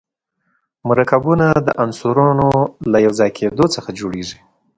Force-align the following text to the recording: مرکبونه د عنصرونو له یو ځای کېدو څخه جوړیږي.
مرکبونه 0.89 1.45
د 1.67 1.67
عنصرونو 1.83 2.49
له 2.91 2.97
یو 3.05 3.13
ځای 3.19 3.29
کېدو 3.37 3.65
څخه 3.75 3.89
جوړیږي. 3.99 4.37